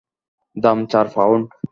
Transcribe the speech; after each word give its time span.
দাম 0.57 0.79
চার 0.91 1.05
পাউন্ড। 1.15 1.45